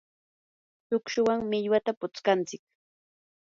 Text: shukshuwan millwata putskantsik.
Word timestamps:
shukshuwan 0.87 1.37
millwata 1.49 1.91
putskantsik. 1.99 2.61